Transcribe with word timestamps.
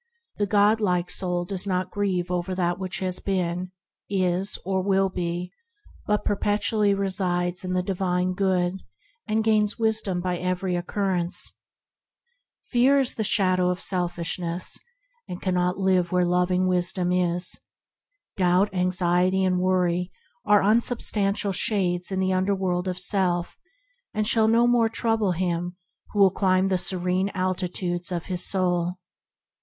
The 0.37 0.47
God 0.47 0.81
like 0.81 1.11
soul 1.11 1.45
grieveth 1.45 1.67
not 1.67 1.89
over 1.95 2.73
what 2.73 2.95
has 2.95 3.19
been, 3.19 3.71
is, 4.09 4.57
or 4.65 4.81
will 4.81 5.09
be, 5.09 5.51
but 6.07 6.25
perpetually 6.25 6.91
findeth 6.95 7.61
the 7.61 7.83
Divine 7.85 8.33
Good, 8.33 8.81
and 9.27 9.43
gaineth 9.43 9.77
wisdom 9.77 10.19
by 10.19 10.39
every 10.39 10.75
occurrence. 10.75 11.51
THE 12.71 12.79
UNFAILING 12.79 12.97
WISDOM 12.97 13.23
113 13.61 13.63
Fear 13.69 13.69
is 13.69 13.69
the 13.69 13.69
shadow 13.69 13.69
of 13.69 13.79
selfishness, 13.79 14.79
and 15.27 15.39
cannot 15.39 15.77
live 15.77 16.11
where 16.11 16.25
loving 16.25 16.65
Wisdom 16.67 17.11
is. 17.11 17.59
Doubt, 18.37 18.73
anxiety, 18.73 19.43
and 19.43 19.59
worry 19.59 20.11
are 20.43 20.63
unsubstantial 20.63 21.51
shades 21.51 22.11
in 22.11 22.19
the 22.19 22.33
underworld 22.33 22.87
of 22.87 22.97
self; 22.97 23.55
and 24.15 24.27
shall 24.27 24.47
no 24.47 24.65
more 24.65 24.89
trouble 24.89 25.33
him 25.33 25.75
who 26.11 26.17
will 26.19 26.31
climb 26.31 26.69
the 26.69 26.79
serene 26.79 27.29
altitudes 27.35 28.11
of 28.11 28.25
his 28.25 28.43
soul. 28.43 28.95